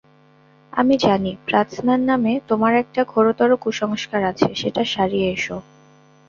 [0.73, 5.57] আমি জানি প্রাতঃস্নান নামে তোমার একটা ঘোরতর কুসংস্কার আছে, সেটা সারিয়া এসো।